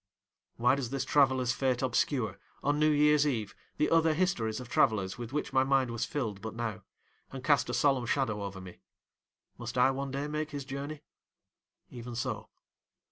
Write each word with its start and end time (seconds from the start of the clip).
Why 0.55 0.73
does 0.73 0.89
this 0.89 1.05
traveller's 1.05 1.51
fate 1.51 1.83
obscure, 1.83 2.39
on 2.63 2.79
New 2.79 2.89
Year's 2.89 3.27
Eve, 3.27 3.53
the 3.77 3.91
other 3.91 4.15
histories 4.15 4.59
of 4.59 4.67
travellers 4.67 5.19
with 5.19 5.31
which 5.31 5.53
my 5.53 5.63
mind 5.63 5.91
was 5.91 6.05
filled 6.05 6.41
but 6.41 6.55
now, 6.55 6.81
and 7.31 7.43
cast 7.43 7.69
a 7.69 7.73
solemn 7.75 8.07
shadow 8.07 8.41
over 8.41 8.59
me! 8.59 8.79
Must 9.59 9.77
I 9.77 9.91
one 9.91 10.09
day 10.09 10.27
make 10.27 10.49
his 10.49 10.65
journey? 10.65 11.03
Even 11.91 12.15
so. 12.15 12.49